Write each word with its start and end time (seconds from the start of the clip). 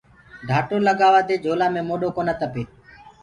ڍآٽو 0.47 0.77
لگآوآ 0.87 1.21
دي 1.27 1.35
جھولآ 1.43 1.67
مي 1.73 1.81
موڏو 1.89 2.09
تپي 2.39 2.63
ڪونآ۔ 2.67 2.67